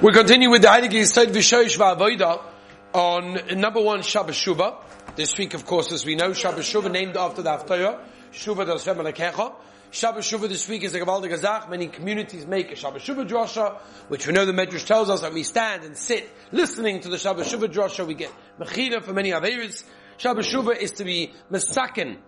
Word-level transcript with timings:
We 0.00 0.12
continue 0.12 0.48
with 0.48 0.62
the 0.62 0.68
Heilige 0.68 0.92
Yisod 0.92 1.32
V'Shoish 1.32 1.76
V'Avoida 1.76 2.40
on 2.92 3.58
number 3.58 3.80
one 3.80 4.02
Shabbos 4.02 4.36
Shuvah. 4.36 4.76
This 5.16 5.36
week, 5.36 5.54
of 5.54 5.66
course, 5.66 5.90
as 5.90 6.06
we 6.06 6.14
know, 6.14 6.32
Shabbos 6.32 6.72
Shuvah 6.72 6.88
named 6.88 7.16
after 7.16 7.42
the 7.42 7.50
Haftarah, 7.50 7.98
Shuvah 8.32 8.64
Del 8.64 8.78
Shem 8.78 8.98
Alekecha. 8.98 9.54
Shabbos 9.90 10.24
Shuvah 10.24 10.48
this 10.48 10.68
week 10.68 10.84
is 10.84 10.94
a 10.94 11.00
Gavaldi 11.00 11.32
Gazach. 11.32 11.68
Many 11.68 11.88
communities 11.88 12.46
make 12.46 12.70
a 12.70 12.76
Shabbos 12.76 13.02
Shuvah 13.02 13.28
drasha, 13.28 13.76
which 14.06 14.24
we 14.24 14.32
know 14.32 14.44
the 14.44 14.52
Medrash 14.52 14.86
tells 14.86 15.10
us 15.10 15.22
that 15.22 15.32
we 15.32 15.42
stand 15.42 15.82
and 15.82 15.96
sit 15.96 16.30
listening 16.52 17.00
to 17.00 17.08
the 17.08 17.18
Shabbos 17.18 17.52
Shuvah 17.52 17.66
drasha. 17.66 18.06
We 18.06 18.14
get 18.14 18.32
mechira 18.60 19.02
for 19.02 19.12
many 19.12 19.30
Averis. 19.30 19.82
Shabbos 20.16 20.46
Shuvah 20.46 20.76
is 20.76 20.92
to 20.92 21.04
be 21.04 21.32
Mesakin 21.50 22.18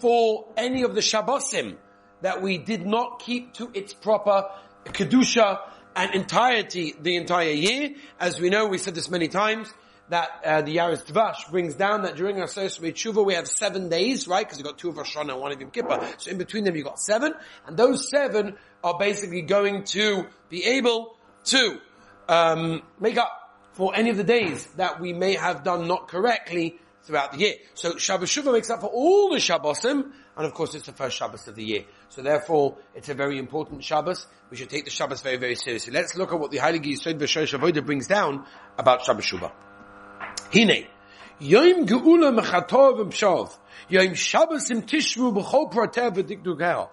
for 0.00 0.52
any 0.56 0.82
of 0.82 0.96
the 0.96 1.00
Shabbosim 1.00 1.76
that 2.22 2.42
we 2.42 2.58
did 2.58 2.84
not 2.84 3.20
keep 3.20 3.52
to 3.54 3.70
its 3.72 3.94
proper 3.94 4.46
Kedusha 4.86 5.60
and 5.96 6.14
entirety 6.14 6.94
the 7.00 7.16
entire 7.16 7.50
year. 7.50 7.94
As 8.18 8.40
we 8.40 8.50
know, 8.50 8.66
we 8.66 8.78
said 8.78 8.94
this 8.94 9.10
many 9.10 9.28
times, 9.28 9.72
that 10.10 10.28
uh, 10.44 10.62
the 10.62 10.76
Yaris 10.76 11.04
Dvash 11.04 11.50
brings 11.50 11.74
down 11.74 12.02
that 12.02 12.16
during 12.16 12.38
our 12.40 12.46
Sosmei 12.46 12.92
Tshuva 12.92 13.24
we 13.24 13.34
have 13.34 13.48
seven 13.48 13.88
days, 13.88 14.28
right? 14.28 14.44
Because 14.46 14.58
you've 14.58 14.66
got 14.66 14.78
two 14.78 14.90
of 14.90 14.96
Rosh 14.96 15.16
Hashanah 15.16 15.32
and 15.32 15.40
one 15.40 15.52
of 15.52 15.60
Yom 15.60 15.70
Kippur. 15.70 16.06
So 16.18 16.30
in 16.30 16.38
between 16.38 16.64
them 16.64 16.76
you've 16.76 16.84
got 16.84 17.00
seven, 17.00 17.34
and 17.66 17.76
those 17.76 18.10
seven 18.10 18.56
are 18.82 18.98
basically 18.98 19.42
going 19.42 19.84
to 19.84 20.26
be 20.50 20.64
able 20.64 21.16
to 21.44 21.80
um, 22.28 22.82
make 23.00 23.16
up 23.16 23.40
for 23.72 23.94
any 23.94 24.10
of 24.10 24.16
the 24.16 24.24
days 24.24 24.66
that 24.76 25.00
we 25.00 25.12
may 25.12 25.34
have 25.34 25.64
done 25.64 25.88
not 25.88 26.08
correctly 26.08 26.78
throughout 27.04 27.32
the 27.32 27.38
year. 27.38 27.54
So 27.74 27.96
Shabbos 27.96 28.30
Shuvah 28.30 28.52
makes 28.52 28.70
up 28.70 28.80
for 28.80 28.88
all 28.88 29.30
the 29.30 29.36
Shabbosim, 29.36 30.10
and 30.36 30.46
of 30.46 30.54
course 30.54 30.74
it's 30.74 30.86
the 30.86 30.92
first 30.92 31.16
Shabbos 31.16 31.46
of 31.48 31.54
the 31.54 31.64
year. 31.64 31.84
So 32.08 32.22
therefore, 32.22 32.78
it's 32.94 33.08
a 33.08 33.14
very 33.14 33.38
important 33.38 33.84
Shabbos. 33.84 34.26
We 34.50 34.56
should 34.56 34.70
take 34.70 34.84
the 34.84 34.90
Shabbos 34.90 35.20
very, 35.20 35.36
very 35.36 35.54
seriously. 35.54 35.92
Let's 35.92 36.16
look 36.16 36.32
at 36.32 36.40
what 36.40 36.50
the 36.50 36.58
Heilige 36.58 36.86
Yisod 36.86 37.18
V'Shosh 37.18 37.58
Avodah 37.58 37.84
brings 37.84 38.06
down 38.06 38.46
about 38.78 39.04
Shabbos 39.04 39.26
Shuvah. 39.26 39.52
Hine, 40.52 40.86
Yom 41.40 41.86
Geula 41.86 42.38
Mechatov 42.38 43.04
V'Pshov, 43.04 43.56
Yom 43.88 44.14
Shabbos 44.14 44.70
Im 44.70 44.82
Tishvu 44.82 45.34
B'chol 45.34 45.72
Pratev 45.72 46.16
V'Dikdugel. 46.16 46.88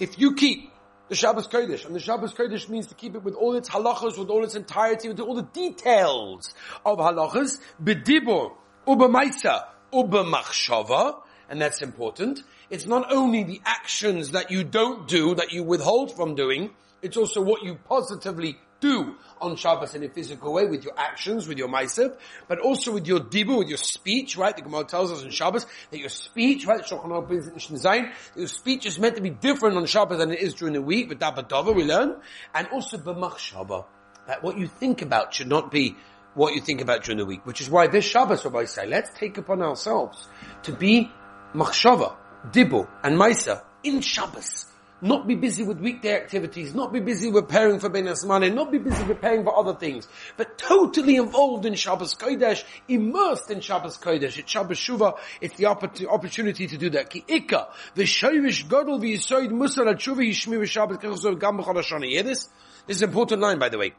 If 0.00 0.18
you 0.18 0.34
keep 0.34 0.70
the 1.08 1.14
Shabbos 1.14 1.46
Kodesh, 1.46 1.84
and 1.84 1.94
the 1.94 2.00
Shabbos 2.00 2.32
Kodesh 2.32 2.68
means 2.68 2.86
to 2.88 2.94
keep 2.94 3.14
it 3.14 3.22
with 3.22 3.34
all 3.34 3.54
its 3.54 3.68
halachas, 3.68 4.18
with 4.18 4.30
all 4.30 4.42
its 4.42 4.54
entirety, 4.54 5.08
with 5.08 5.20
all 5.20 5.34
the 5.34 5.42
details 5.42 6.54
of 6.84 6.98
halachas, 6.98 7.60
b'dibur, 7.82 8.52
ubamaisa, 8.86 9.66
ubamachshava, 9.92 11.20
and 11.48 11.60
that's 11.60 11.82
important. 11.82 12.42
It's 12.70 12.86
not 12.86 13.12
only 13.12 13.44
the 13.44 13.60
actions 13.64 14.32
that 14.32 14.50
you 14.50 14.64
don't 14.64 15.06
do, 15.06 15.34
that 15.34 15.52
you 15.52 15.62
withhold 15.62 16.16
from 16.16 16.34
doing, 16.34 16.70
it's 17.02 17.16
also 17.16 17.42
what 17.42 17.62
you 17.62 17.78
positively 17.86 18.56
do 18.80 19.14
on 19.40 19.56
Shabbos 19.56 19.94
in 19.94 20.02
a 20.04 20.08
physical 20.08 20.52
way 20.52 20.66
with 20.66 20.84
your 20.84 20.98
actions, 20.98 21.46
with 21.46 21.58
your 21.58 21.68
ma'asev, 21.68 22.16
but 22.48 22.58
also 22.58 22.92
with 22.92 23.06
your 23.06 23.20
dibu, 23.20 23.58
with 23.58 23.68
your 23.68 23.78
speech, 23.78 24.36
right? 24.36 24.56
The 24.56 24.62
Gemara 24.62 24.84
tells 24.84 25.12
us 25.12 25.22
in 25.22 25.30
Shabbos 25.30 25.66
that 25.90 25.98
your 25.98 26.08
speech, 26.08 26.66
right? 26.66 26.82
Shulchan 26.82 27.28
brings 27.28 27.46
in 27.46 27.54
Zayin, 27.54 28.12
your 28.36 28.46
speech 28.46 28.86
is 28.86 28.98
meant 28.98 29.16
to 29.16 29.22
be 29.22 29.30
different 29.30 29.76
on 29.76 29.86
Shabbos 29.86 30.18
than 30.18 30.32
it 30.32 30.40
is 30.40 30.54
during 30.54 30.74
the 30.74 30.82
week, 30.82 31.08
but 31.08 31.18
Dabadava 31.18 31.74
we 31.74 31.84
learn, 31.84 32.16
and 32.54 32.68
also 32.68 32.98
b'machshava, 32.98 33.84
that 34.26 34.42
what 34.42 34.58
you 34.58 34.66
think 34.66 35.02
about 35.02 35.34
should 35.34 35.48
not 35.48 35.70
be 35.70 35.96
what 36.34 36.54
you 36.54 36.60
think 36.60 36.80
about 36.80 37.04
during 37.04 37.18
the 37.18 37.26
week, 37.26 37.46
which 37.46 37.60
is 37.60 37.70
why 37.70 37.86
this 37.86 38.04
Shabbos, 38.04 38.44
Rabbi 38.44 38.64
say, 38.64 38.86
let's 38.86 39.10
take 39.18 39.38
upon 39.38 39.62
ourselves 39.62 40.28
to 40.64 40.72
be 40.72 41.10
machshava, 41.54 42.16
dibu, 42.50 42.88
and 43.02 43.16
maisa 43.16 43.62
in 43.82 44.00
Shabbos. 44.00 44.66
Not 45.02 45.26
be 45.26 45.34
busy 45.34 45.64
with 45.64 45.80
weekday 45.80 46.14
activities, 46.14 46.74
not 46.74 46.90
be 46.90 47.00
busy 47.00 47.30
preparing 47.30 47.78
for 47.78 47.90
Ben 47.90 48.04
Asmane, 48.04 48.54
not 48.54 48.72
be 48.72 48.78
busy 48.78 49.04
preparing 49.04 49.44
for 49.44 49.54
other 49.54 49.74
things, 49.74 50.08
but 50.38 50.56
totally 50.56 51.16
involved 51.16 51.66
in 51.66 51.74
Shabbos 51.74 52.14
Kodesh, 52.14 52.64
immersed 52.88 53.50
in 53.50 53.60
Shabbos 53.60 53.98
Kodesh. 53.98 54.38
It's 54.38 54.50
Shabbos 54.50 54.78
Shuvah, 54.78 55.18
it's 55.42 55.56
the 55.56 55.66
opportunity 55.66 56.66
to 56.68 56.78
do 56.78 56.88
that. 56.90 57.10
Ki 57.10 57.22
ikka, 57.28 57.66
v'shoyvish 57.96 58.66
godol 58.66 58.98
v'yisoid 58.98 59.50
musar 59.50 59.90
at-shuvah 59.90 60.26
yishmir 60.26 60.66
Shabbos 60.66 60.96
kechosov 60.96 61.38
gam 61.38 61.60
hear 62.02 62.22
this? 62.22 62.48
This 62.86 62.96
is 62.96 63.02
an 63.02 63.10
important 63.10 63.42
line, 63.42 63.58
by 63.58 63.68
the 63.68 63.76
way. 63.76 63.94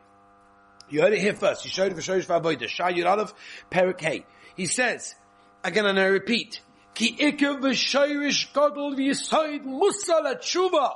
You 0.90 1.02
heard 1.02 1.14
it 1.14 1.20
here 1.20 1.34
first. 1.34 1.66
You 1.66 1.72
showed 1.72 1.92
it 1.92 1.96
for 1.96 2.02
Shosh 2.02 2.26
Vavodah. 2.26 2.68
Shah 2.68 2.90
Yud 2.90 3.34
Perik 3.72 4.00
Hey. 4.00 4.26
He 4.56 4.66
says, 4.68 5.16
again 5.64 5.86
and 5.86 6.00
I 6.00 6.06
repeat, 6.06 6.62
Ki 6.94 7.16
ikev 7.20 7.62
v'shayrish 7.62 8.54
gadol 8.54 8.96
v'yisoid 8.96 9.66
musal 9.66 10.36
tshuva. 10.40 10.94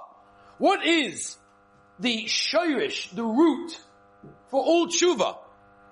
What 0.58 0.86
is 0.86 1.38
the 2.00 2.26
shayrish, 2.26 3.14
the 3.16 3.24
root 3.24 3.80
for 4.50 4.62
all 4.64 4.88
tshuva? 4.88 5.38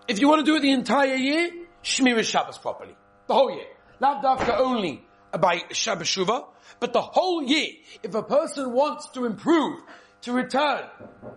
If 0.07 0.21
you 0.21 0.29
want 0.29 0.45
to 0.45 0.51
do 0.51 0.55
it 0.55 0.61
the 0.61 0.71
entire 0.71 1.15
year, 1.15 1.51
Shmir 1.83 2.23
Shabbos 2.23 2.57
properly. 2.57 2.95
The 3.27 3.33
whole 3.33 3.51
year. 3.51 3.65
Not 3.99 4.23
dafka 4.23 4.59
only 4.59 5.03
by 5.37 5.63
Shabbos 5.71 6.07
Shuvah, 6.07 6.45
but 6.79 6.93
the 6.93 7.01
whole 7.01 7.43
year. 7.43 7.67
If 8.03 8.13
a 8.15 8.23
person 8.23 8.71
wants 8.71 9.09
to 9.09 9.25
improve, 9.25 9.81
to 10.21 10.31
return, 10.31 10.83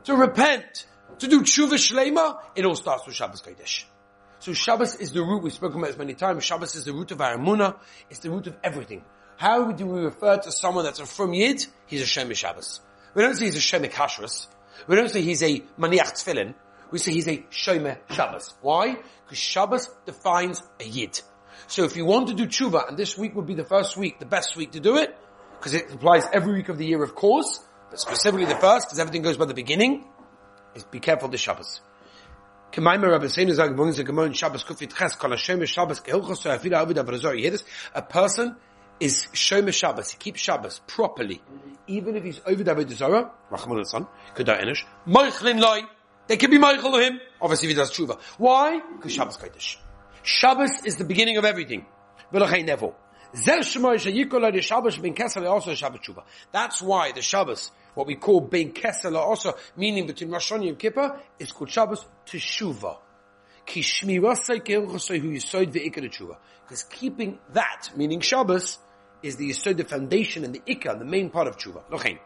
to 0.05 0.15
repent, 0.15 0.87
to 1.19 1.29
do 1.29 1.43
tshuva 1.43 1.75
shlema, 1.75 2.39
it 2.55 2.65
all 2.65 2.75
starts 2.75 3.07
with 3.07 3.15
Shabbos 3.15 3.43
Kodesh. 3.43 3.85
So 4.39 4.53
Shabbos 4.55 4.95
is 4.97 5.13
the 5.13 5.21
root, 5.21 5.43
we've 5.43 5.53
spoken 5.53 5.79
about 5.79 5.89
this 5.89 5.99
many 5.99 6.15
times, 6.15 6.45
Shabbos 6.45 6.75
is 6.75 6.85
the 6.85 6.93
root 6.93 7.11
of 7.11 7.21
our 7.21 7.37
emunah, 7.37 7.77
it's 8.09 8.21
the 8.21 8.31
root 8.31 8.47
of 8.47 8.57
everything. 8.65 9.05
How 9.37 9.71
do 9.73 9.87
we 9.87 10.01
refer 10.01 10.39
to 10.39 10.53
someone 10.53 10.85
that's 10.85 11.01
a 11.01 11.07
from 11.07 11.35
Yid? 11.35 11.65
He's 11.87 12.03
a 12.03 12.07
Shem 12.07 12.33
Shabbos. 12.33 12.81
We 13.15 13.23
don't 13.23 13.35
say 13.35 13.47
he's 13.47 13.57
a 13.57 13.61
Shem 13.61 13.83
Kashrus. 13.85 14.47
We 14.87 14.97
don't 14.97 15.11
say 15.11 15.23
he's 15.23 15.43
a 15.43 15.61
Maniach 15.79 16.13
Tfilin. 16.13 16.55
We 16.91 16.99
say 16.99 17.13
he's 17.13 17.29
a 17.29 17.45
Shem 17.51 17.97
Shabbos. 18.11 18.55
Why? 18.61 18.97
Because 19.25 19.39
Shabbos 19.39 19.89
defines 20.07 20.63
a 20.79 20.85
Yid. 20.85 21.21
So 21.67 21.85
if 21.85 21.97
you 21.97 22.05
want 22.05 22.29
to 22.29 22.35
do 22.35 22.47
tshuva, 22.47 22.89
and 22.89 22.99
this 22.99 23.17
week 23.17 23.35
would 23.37 23.47
be 23.47 23.55
the 23.55 23.65
first 23.65 23.97
week, 23.97 24.19
the 24.19 24.27
best 24.27 24.57
week 24.57 24.73
to 24.73 24.81
do 24.81 24.97
it, 24.97 25.17
because 25.59 25.75
it 25.75 25.93
applies 25.93 26.25
every 26.33 26.55
week 26.55 26.69
of 26.69 26.79
the 26.79 26.87
year, 26.87 27.03
of 27.03 27.15
course, 27.15 27.61
but 27.91 28.01
specifically 28.01 28.47
the 28.47 28.57
first, 28.57 28.89
because 28.89 28.99
everything 28.99 29.23
goes 29.23 29.37
by 29.37 29.45
the 29.45 29.55
beginning, 29.55 30.05
is 30.75 30.85
be 30.85 31.01
careful 31.01 31.29
the 31.29 31.39
Shabbos. 31.39 31.81
Kemaima 32.73 33.11
Rabbi 33.11 33.27
Seinu 33.27 33.55
sagen, 33.55 33.77
wo 33.77 33.91
sie 33.91 34.05
gemein 34.05 34.35
Shabbos 34.35 34.65
kufit 34.65 34.97
ches, 34.97 35.17
kol 35.17 35.31
Hashem 35.31 35.65
Shabbos 35.65 36.01
kehilchos 36.01 36.39
so 36.39 36.51
afila 36.51 36.83
avid 36.83 36.97
avrazor. 36.99 37.35
You 37.35 37.43
hear 37.43 37.51
this? 37.51 37.65
A 37.95 38.03
person 38.03 38.57
is 39.01 39.27
Shomer 39.33 39.73
Shabbos. 39.73 40.11
He 40.11 40.19
keeps 40.19 40.41
Shabbos 40.41 40.81
properly. 40.87 41.41
Even 41.87 42.17
if 42.17 42.25
he's 42.25 42.41
over 42.47 42.63
David 42.63 42.91
Zara, 42.91 43.31
Rachman 43.51 43.85
son, 43.87 44.07
Kedai 44.37 44.63
Enish, 44.63 44.85
Moichlin 45.07 45.61
Loi, 45.61 45.83
they 46.29 46.37
can 46.37 46.51
be 46.51 46.59
Moichel 46.59 47.03
him. 47.03 47.21
Obviously 47.41 47.69
if 47.69 47.77
he 47.77 47.77
does 47.77 47.91
tshuva. 47.91 48.21
Why? 48.39 48.81
Because 48.97 49.13
Shabbos 49.13 49.37
Kodesh. 49.37 49.77
Shabbos 50.23 50.85
is 50.85 50.97
the 50.97 51.05
beginning 51.05 51.39
of 51.39 51.45
everything. 51.45 51.87
V'lachei 52.33 52.65
nevo. 52.65 52.95
That's 56.53 56.83
why 56.83 57.13
the 57.13 57.23
Shabbos 57.23 57.71
what 57.95 58.07
we 58.07 58.17
call 58.17 58.41
Bein 58.41 58.73
Kesel 58.73 59.17
also, 59.17 59.55
meaning 59.77 60.07
between 60.07 60.31
Rosh 60.31 60.53
Hashanah 60.53 60.57
and 60.57 60.65
Yom 60.65 60.77
Kippur, 60.77 61.21
is 61.39 61.53
called 61.53 61.71
Shabbos 61.71 62.05
Teshuva. 62.27 62.97
Because 63.67 64.03
keeping 66.91 67.39
that, 67.53 67.91
meaning 67.97 68.21
Shabbos, 68.21 68.79
is 69.23 69.37
the 69.37 69.51
Yisod, 69.51 69.77
the 69.77 69.85
foundation 69.85 70.45
and 70.45 70.55
the 70.55 70.63
Ikka, 70.67 70.99
the 70.99 71.05
main 71.05 71.29
part 71.31 71.47
of 71.47 71.57
Tshuva. 71.57 71.83
Lochein. 71.91 72.19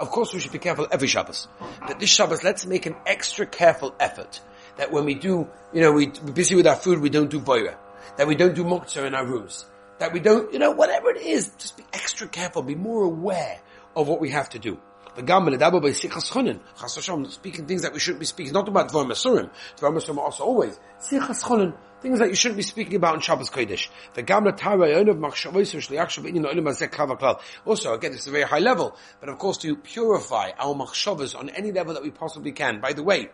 of 0.00 0.10
course 0.10 0.34
we 0.34 0.40
should 0.40 0.52
be 0.52 0.58
careful 0.58 0.88
every 0.90 1.08
Shabbos. 1.08 1.46
But 1.86 2.00
this 2.00 2.10
Shabbos, 2.10 2.42
let's 2.42 2.66
make 2.66 2.86
an 2.86 2.96
extra 3.06 3.46
careful 3.46 3.94
effort 4.00 4.40
that 4.76 4.90
when 4.90 5.04
we 5.04 5.14
do, 5.14 5.46
you 5.72 5.82
know, 5.82 5.92
we, 5.92 6.08
we're 6.08 6.32
busy 6.32 6.56
with 6.56 6.66
our 6.66 6.74
food, 6.74 7.00
we 7.00 7.10
don't 7.10 7.30
do 7.30 7.38
boira 7.38 7.76
that 8.16 8.26
we 8.26 8.34
don't 8.34 8.54
do 8.54 8.64
muktzah 8.64 9.06
in 9.06 9.14
our 9.14 9.26
rooms, 9.26 9.66
that 9.98 10.12
we 10.12 10.20
don't, 10.20 10.52
you 10.52 10.58
know, 10.58 10.70
whatever 10.72 11.10
it 11.10 11.22
is, 11.22 11.50
just 11.58 11.76
be 11.76 11.84
extra 11.92 12.26
careful, 12.28 12.62
be 12.62 12.74
more 12.74 13.02
aware 13.02 13.60
of 13.96 14.08
what 14.08 14.20
we 14.20 14.30
have 14.30 14.48
to 14.50 14.58
do. 14.58 14.78
Speaking 15.16 15.46
things 17.66 17.82
that 17.82 17.92
we 17.92 18.00
shouldn't 18.00 18.18
be 18.18 18.26
speaking, 18.26 18.52
not 18.52 18.66
about 18.66 18.90
Dvar 18.90 19.06
Masurim. 19.06 19.48
Dvar 19.76 19.92
Masurim 19.94 20.18
also 20.18 20.42
always. 20.42 20.76
Things 21.00 22.18
that 22.18 22.28
you 22.28 22.34
shouldn't 22.34 22.56
be 22.56 22.64
speaking 22.64 22.96
about 22.96 23.14
in 23.14 23.20
Shabbos 23.20 23.48
Kodesh. 23.48 23.88
Also, 27.64 27.94
again, 27.94 28.10
this 28.10 28.20
is 28.22 28.26
a 28.26 28.30
very 28.32 28.42
high 28.42 28.58
level, 28.58 28.96
but 29.20 29.28
of 29.28 29.38
course 29.38 29.58
to 29.58 29.76
purify 29.76 30.50
our 30.58 30.74
machshavas 30.74 31.38
on 31.38 31.48
any 31.50 31.70
level 31.70 31.94
that 31.94 32.02
we 32.02 32.10
possibly 32.10 32.50
can. 32.50 32.80
By 32.80 32.92
the 32.92 33.04
way, 33.04 33.30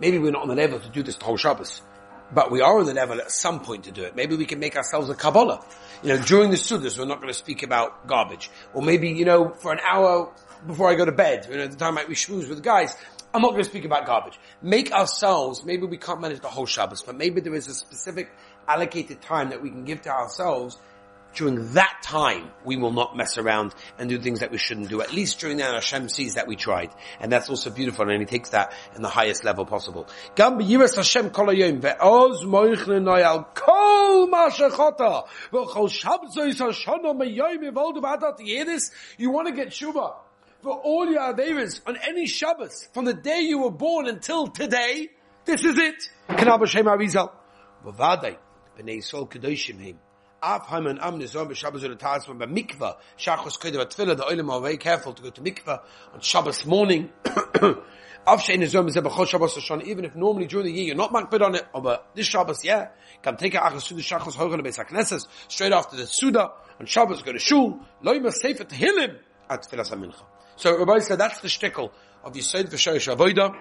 maybe 0.00 0.18
we're 0.18 0.32
not 0.32 0.42
on 0.42 0.48
the 0.48 0.54
level 0.54 0.80
to 0.80 0.88
do 0.88 1.02
this 1.02 1.16
the 1.16 1.26
whole 1.26 1.36
Shabbos. 1.36 1.82
But 2.34 2.50
we 2.50 2.60
are 2.60 2.78
on 2.78 2.86
the 2.86 2.94
level 2.94 3.20
at 3.20 3.30
some 3.30 3.60
point 3.60 3.84
to 3.84 3.92
do 3.92 4.02
it. 4.02 4.16
Maybe 4.16 4.36
we 4.36 4.46
can 4.46 4.58
make 4.58 4.76
ourselves 4.76 5.10
a 5.10 5.14
Kabbalah. 5.14 5.64
You 6.02 6.10
know, 6.10 6.22
during 6.22 6.50
the 6.50 6.56
Sudas, 6.56 6.98
we're 6.98 7.04
not 7.04 7.18
going 7.18 7.28
to 7.28 7.38
speak 7.38 7.62
about 7.62 8.06
garbage. 8.06 8.50
Or 8.72 8.82
maybe, 8.82 9.10
you 9.10 9.24
know, 9.24 9.50
for 9.50 9.72
an 9.72 9.80
hour 9.86 10.32
before 10.66 10.88
I 10.88 10.94
go 10.94 11.04
to 11.04 11.12
bed, 11.12 11.46
you 11.50 11.56
know, 11.56 11.66
the 11.66 11.76
time 11.76 11.98
I 11.98 12.04
we 12.04 12.14
schmooze 12.14 12.48
with 12.48 12.56
the 12.56 12.62
guys, 12.62 12.96
I'm 13.34 13.42
not 13.42 13.50
going 13.50 13.62
to 13.62 13.68
speak 13.68 13.84
about 13.84 14.06
garbage. 14.06 14.38
Make 14.62 14.92
ourselves, 14.92 15.64
maybe 15.64 15.86
we 15.86 15.96
can't 15.96 16.20
manage 16.20 16.40
the 16.40 16.48
whole 16.48 16.66
Shabbos, 16.66 17.02
but 17.02 17.16
maybe 17.16 17.40
there 17.40 17.54
is 17.54 17.68
a 17.68 17.74
specific 17.74 18.30
allocated 18.68 19.20
time 19.20 19.50
that 19.50 19.62
we 19.62 19.70
can 19.70 19.84
give 19.84 20.02
to 20.02 20.10
ourselves 20.10 20.78
during 21.34 21.72
that 21.72 22.00
time, 22.02 22.50
we 22.64 22.76
will 22.76 22.92
not 22.92 23.16
mess 23.16 23.38
around 23.38 23.74
and 23.98 24.08
do 24.08 24.18
things 24.18 24.40
that 24.40 24.50
we 24.50 24.58
shouldn't 24.58 24.88
do. 24.88 25.00
At 25.00 25.12
least 25.12 25.40
during 25.40 25.58
that, 25.58 25.74
Hashem 25.74 26.08
sees 26.08 26.34
that 26.34 26.46
we 26.46 26.56
tried. 26.56 26.90
And 27.20 27.32
that's 27.32 27.48
also 27.48 27.70
beautiful, 27.70 28.08
and 28.08 28.20
he 28.20 28.26
takes 28.26 28.50
that 28.50 28.72
in 28.94 29.02
the 29.02 29.08
highest 29.08 29.44
level 29.44 29.64
possible. 29.64 30.08
Gam 30.34 30.60
Hashem 30.60 31.30
kol 31.30 31.46
ve'oz 31.46 33.22
al 33.22 33.44
kol 33.54 34.26
ma 34.26 34.50
shechota, 34.50 35.26
ve'chol 35.52 35.88
hashono 36.54 37.14
meyoyim 37.14 38.40
you 38.40 38.56
hear 38.56 38.64
this? 38.64 38.90
You 39.18 39.30
want 39.30 39.48
to 39.48 39.54
get 39.54 39.72
shuba 39.72 40.14
for 40.62 40.78
all 40.78 41.10
your 41.10 41.20
Averis 41.20 41.80
on 41.86 41.96
any 42.08 42.26
Shabbos, 42.26 42.88
from 42.92 43.04
the 43.04 43.14
day 43.14 43.40
you 43.40 43.58
were 43.58 43.70
born 43.70 44.06
until 44.06 44.46
today, 44.46 45.08
this 45.44 45.64
is 45.64 45.76
it. 45.78 46.08
Arizal. 46.28 47.32
V'vadai, 47.84 48.36
b'nei 48.78 49.80
him. 49.80 49.98
Af 50.42 50.66
Haman 50.66 50.98
Am 50.98 51.20
Nizom 51.20 51.48
b'Shabbos 51.48 51.84
or 51.84 51.94
Taz 51.94 52.26
from 52.26 52.40
mikvah 52.40 52.96
Shachos 53.16 53.60
Kedem 53.60 53.86
Atfilah 53.86 54.16
the 54.16 54.24
Olim 54.24 54.60
very 54.60 54.76
careful 54.76 55.12
to 55.12 55.22
go 55.22 55.30
to 55.30 55.40
mikvah 55.40 55.80
on 56.12 56.20
Shabbos 56.20 56.66
morning. 56.66 57.12
Av 57.24 58.40
Shein 58.40 58.58
Nizom 58.58 58.88
is 58.88 58.96
er 58.96 59.02
B'Chol 59.02 59.28
Shabbos 59.28 59.56
Hashon 59.56 59.84
even 59.84 60.04
if 60.04 60.16
normally 60.16 60.48
during 60.48 60.66
the 60.66 60.72
year 60.72 60.86
you're 60.86 60.96
not 60.96 61.12
makbid 61.12 61.42
on 61.42 61.54
it, 61.54 61.64
but 61.72 62.08
this 62.16 62.26
Shabbos 62.26 62.64
yeah, 62.64 62.88
can 63.22 63.36
take 63.36 63.54
a 63.54 63.80
Suda 63.80 64.02
Shachos 64.02 64.34
Hogan 64.34 64.60
Beis 64.64 64.84
HaKnesses 64.84 65.28
straight 65.46 65.72
after 65.72 65.96
the 65.96 66.08
Suda 66.08 66.50
on 66.80 66.86
Shabbos 66.86 67.22
go 67.22 67.32
to 67.32 67.38
Shul 67.38 67.78
Loima 68.02 68.32
Sefer 68.32 68.64
Tehillim 68.64 69.18
at 69.48 69.62
Tfilas 69.62 69.92
HaMincha. 69.92 70.24
So 70.56 70.76
Rabbi 70.76 70.98
said 70.98 71.18
that's 71.18 71.38
the 71.38 71.48
shtickle 71.48 71.92
of 72.24 72.32
Yisod 72.32 72.64
V'Shoyish 72.64 73.14
Avodah. 73.14 73.56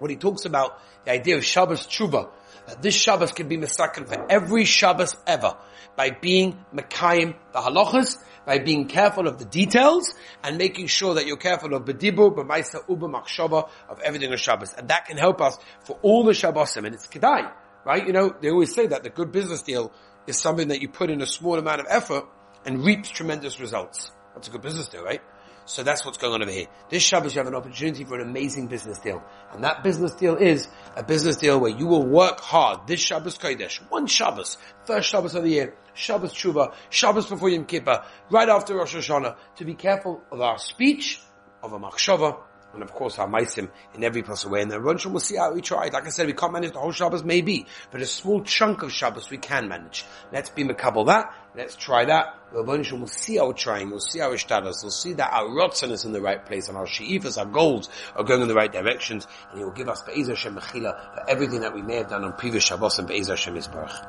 When 0.00 0.10
he 0.10 0.16
talks 0.16 0.44
about 0.44 0.80
the 1.04 1.12
idea 1.12 1.36
of 1.36 1.44
Shabbos 1.44 1.86
Tshuva, 1.86 2.30
that 2.66 2.82
this 2.82 2.94
Shabbos 2.94 3.32
can 3.32 3.48
be 3.48 3.56
mistaken 3.56 4.06
for 4.06 4.26
every 4.30 4.64
Shabbos 4.64 5.16
ever 5.26 5.56
by 5.96 6.10
being 6.10 6.64
Mekayim 6.74 7.34
the 7.52 7.58
halachas, 7.58 8.16
by 8.46 8.58
being 8.58 8.88
careful 8.88 9.28
of 9.28 9.38
the 9.38 9.44
details, 9.44 10.14
and 10.42 10.56
making 10.56 10.86
sure 10.86 11.14
that 11.14 11.26
you're 11.26 11.36
careful 11.36 11.74
of 11.74 11.84
Bedibu, 11.84 12.34
B'maisa, 12.34 12.88
Uba, 12.88 13.06
Machshava, 13.06 13.68
of 13.88 14.00
everything 14.00 14.30
on 14.30 14.36
Shabbos. 14.38 14.72
And 14.72 14.88
that 14.88 15.06
can 15.06 15.18
help 15.18 15.40
us 15.40 15.58
for 15.84 15.98
all 16.02 16.24
the 16.24 16.32
Shabbosim, 16.32 16.84
and 16.86 16.94
it's 16.94 17.06
Kedai, 17.06 17.52
right? 17.84 18.06
You 18.06 18.12
know, 18.12 18.34
they 18.40 18.50
always 18.50 18.74
say 18.74 18.86
that 18.86 19.02
the 19.02 19.10
good 19.10 19.30
business 19.30 19.62
deal 19.62 19.92
is 20.26 20.38
something 20.38 20.68
that 20.68 20.80
you 20.80 20.88
put 20.88 21.10
in 21.10 21.20
a 21.20 21.26
small 21.26 21.58
amount 21.58 21.80
of 21.80 21.86
effort 21.90 22.24
and 22.64 22.84
reaps 22.84 23.10
tremendous 23.10 23.60
results. 23.60 24.10
That's 24.34 24.48
a 24.48 24.50
good 24.50 24.62
business 24.62 24.88
deal, 24.88 25.04
right? 25.04 25.20
So 25.66 25.82
that's 25.82 26.04
what's 26.04 26.18
going 26.18 26.34
on 26.34 26.42
over 26.42 26.50
here. 26.50 26.66
This 26.88 27.02
Shabbos 27.02 27.34
you 27.34 27.38
have 27.38 27.46
an 27.46 27.54
opportunity 27.54 28.04
for 28.04 28.16
an 28.18 28.28
amazing 28.28 28.66
business 28.66 28.98
deal. 28.98 29.22
And 29.52 29.64
that 29.64 29.82
business 29.82 30.14
deal 30.14 30.36
is 30.36 30.68
a 30.96 31.02
business 31.02 31.36
deal 31.36 31.60
where 31.60 31.70
you 31.70 31.86
will 31.86 32.06
work 32.06 32.40
hard. 32.40 32.86
This 32.86 33.00
Shabbos 33.00 33.38
Kodesh, 33.38 33.78
one 33.88 34.06
Shabbos, 34.06 34.58
first 34.84 35.08
Shabbos 35.08 35.34
of 35.34 35.44
the 35.44 35.50
year, 35.50 35.74
Shabbos 35.94 36.32
Tshuva, 36.32 36.74
Shabbos 36.90 37.26
before 37.26 37.50
Yom 37.50 37.66
Kippur, 37.66 38.04
right 38.30 38.48
after 38.48 38.74
Rosh 38.74 38.96
Hashanah, 38.96 39.36
to 39.56 39.64
be 39.64 39.74
careful 39.74 40.22
of 40.32 40.40
our 40.40 40.58
speech, 40.58 41.20
of 41.62 41.72
a 41.72 41.78
machshava, 41.78 42.38
and 42.74 42.82
of 42.82 42.92
course 42.92 43.18
our 43.18 43.28
maisim 43.28 43.70
in 43.94 44.04
every 44.04 44.22
possible 44.22 44.52
way. 44.52 44.62
And 44.62 44.70
then 44.70 44.80
Ronshon 44.80 45.12
will 45.12 45.20
see 45.20 45.36
how 45.36 45.52
we 45.52 45.60
tried. 45.60 45.92
Like 45.92 46.06
I 46.06 46.10
said, 46.10 46.26
we 46.26 46.32
can't 46.32 46.52
manage 46.52 46.72
the 46.72 46.78
whole 46.78 46.92
Shabbos, 46.92 47.24
maybe, 47.24 47.66
but 47.90 48.00
a 48.00 48.06
small 48.06 48.42
chunk 48.42 48.82
of 48.82 48.92
Shabbos 48.92 49.30
we 49.30 49.38
can 49.38 49.68
manage. 49.68 50.04
Let's 50.32 50.50
be 50.50 50.64
makabel 50.64 51.06
that. 51.06 51.34
Let's 51.56 51.74
try 51.74 52.04
that. 52.04 52.36
Ronshon 52.52 53.00
will 53.00 53.06
see 53.06 53.40
we're 53.40 53.52
trying. 53.52 53.90
We'll 53.90 54.00
see 54.00 54.20
our 54.20 54.30
ishtadas. 54.30 54.82
We'll 54.82 54.90
see 54.90 55.12
that 55.14 55.32
our 55.32 55.46
rotzen 55.46 55.90
is 55.90 56.04
in 56.04 56.12
the 56.12 56.20
right 56.20 56.44
place 56.44 56.68
and 56.68 56.76
our 56.76 56.86
she'ifas, 56.86 57.38
our 57.38 57.46
goals 57.46 57.88
are 58.16 58.24
going 58.24 58.42
in 58.42 58.48
the 58.48 58.54
right 58.54 58.72
directions. 58.72 59.26
And 59.50 59.58
He 59.58 59.64
will 59.64 59.72
give 59.72 59.88
us 59.88 60.02
be'ez 60.02 60.28
Hashem 60.28 60.58
for 60.58 61.28
everything 61.28 61.60
that 61.60 61.74
we 61.74 61.82
may 61.82 61.96
have 61.96 62.08
done 62.08 62.24
on 62.24 62.32
previous 62.34 62.64
Shabbos 62.64 62.98
and 62.98 63.08
be'ez 63.08 63.28
Hashem. 63.28 63.56